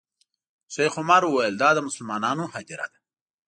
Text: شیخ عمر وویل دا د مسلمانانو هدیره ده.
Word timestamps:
شیخ 0.73 0.93
عمر 1.01 1.21
وویل 1.25 1.55
دا 1.61 1.69
د 1.75 1.79
مسلمانانو 1.87 2.43
هدیره 2.53 2.85
ده. 2.91 2.97